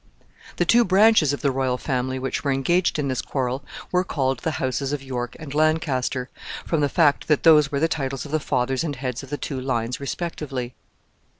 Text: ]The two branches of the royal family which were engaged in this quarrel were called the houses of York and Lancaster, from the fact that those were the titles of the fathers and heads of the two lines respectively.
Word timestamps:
]The 0.57 0.65
two 0.65 0.83
branches 0.83 1.31
of 1.31 1.41
the 1.43 1.51
royal 1.51 1.77
family 1.77 2.17
which 2.17 2.43
were 2.43 2.51
engaged 2.51 2.97
in 2.97 3.07
this 3.07 3.21
quarrel 3.21 3.63
were 3.91 4.03
called 4.03 4.39
the 4.39 4.53
houses 4.57 4.91
of 4.93 5.03
York 5.03 5.35
and 5.39 5.53
Lancaster, 5.53 6.27
from 6.65 6.81
the 6.81 6.89
fact 6.89 7.27
that 7.27 7.43
those 7.43 7.71
were 7.71 7.79
the 7.79 7.87
titles 7.87 8.25
of 8.25 8.31
the 8.31 8.39
fathers 8.39 8.83
and 8.83 8.95
heads 8.95 9.21
of 9.21 9.29
the 9.29 9.37
two 9.37 9.61
lines 9.61 9.99
respectively. 9.99 10.73